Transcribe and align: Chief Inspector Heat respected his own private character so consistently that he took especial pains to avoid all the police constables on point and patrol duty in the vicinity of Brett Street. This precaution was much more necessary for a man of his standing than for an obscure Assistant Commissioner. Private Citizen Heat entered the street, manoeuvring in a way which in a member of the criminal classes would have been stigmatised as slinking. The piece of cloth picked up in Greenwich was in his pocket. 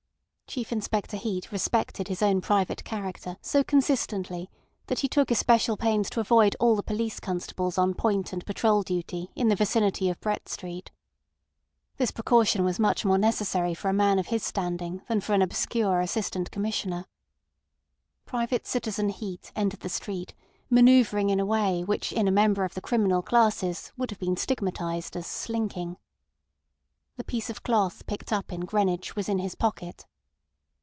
Chief 0.53 0.73
Inspector 0.73 1.15
Heat 1.15 1.49
respected 1.53 2.09
his 2.09 2.21
own 2.21 2.41
private 2.41 2.83
character 2.83 3.37
so 3.41 3.63
consistently 3.63 4.49
that 4.87 4.99
he 4.99 5.07
took 5.07 5.31
especial 5.31 5.77
pains 5.77 6.09
to 6.09 6.19
avoid 6.19 6.57
all 6.59 6.75
the 6.75 6.83
police 6.83 7.21
constables 7.21 7.77
on 7.77 7.93
point 7.93 8.33
and 8.33 8.45
patrol 8.45 8.81
duty 8.83 9.31
in 9.33 9.47
the 9.47 9.55
vicinity 9.55 10.09
of 10.09 10.19
Brett 10.19 10.49
Street. 10.49 10.91
This 11.95 12.11
precaution 12.11 12.65
was 12.65 12.81
much 12.81 13.05
more 13.05 13.17
necessary 13.17 13.73
for 13.73 13.87
a 13.87 13.93
man 13.93 14.19
of 14.19 14.27
his 14.27 14.43
standing 14.43 15.01
than 15.07 15.21
for 15.21 15.31
an 15.31 15.41
obscure 15.41 16.01
Assistant 16.01 16.51
Commissioner. 16.51 17.05
Private 18.25 18.67
Citizen 18.67 19.07
Heat 19.07 19.53
entered 19.55 19.79
the 19.79 19.87
street, 19.87 20.33
manoeuvring 20.69 21.29
in 21.29 21.39
a 21.39 21.45
way 21.45 21.85
which 21.85 22.11
in 22.11 22.27
a 22.27 22.29
member 22.31 22.65
of 22.65 22.73
the 22.73 22.81
criminal 22.81 23.21
classes 23.21 23.93
would 23.95 24.09
have 24.11 24.19
been 24.19 24.35
stigmatised 24.35 25.15
as 25.15 25.27
slinking. 25.27 25.95
The 27.15 27.23
piece 27.23 27.49
of 27.49 27.63
cloth 27.63 28.05
picked 28.05 28.33
up 28.33 28.51
in 28.51 28.65
Greenwich 28.65 29.15
was 29.15 29.29
in 29.29 29.37
his 29.39 29.55
pocket. 29.55 30.05